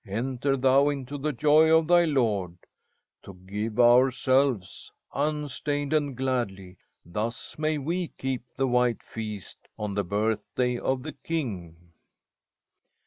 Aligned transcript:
Enter 0.07 0.57
thou 0.57 0.89
into 0.89 1.15
the 1.19 1.31
joy 1.31 1.69
of 1.69 1.85
thy 1.87 2.05
Lord.' 2.05 2.57
To 3.21 3.35
give 3.35 3.79
ourselves, 3.79 4.91
unstained 5.13 5.93
and 5.93 6.17
gladly, 6.17 6.79
thus 7.05 7.55
may 7.59 7.77
we 7.77 8.07
keep 8.07 8.47
the 8.57 8.65
White 8.67 9.03
Feast 9.03 9.59
on 9.77 9.93
the 9.93 10.03
birthday 10.03 10.79
of 10.79 11.03
the 11.03 11.13
King." 11.13 11.93